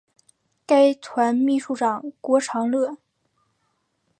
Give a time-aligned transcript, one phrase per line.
[0.65, 2.97] 该团秘书长郭长乐。